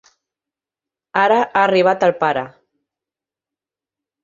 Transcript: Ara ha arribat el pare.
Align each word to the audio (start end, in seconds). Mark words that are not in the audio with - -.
Ara 1.25 1.37
ha 1.43 1.61
arribat 1.65 2.07
el 2.09 2.15
pare. 2.25 2.47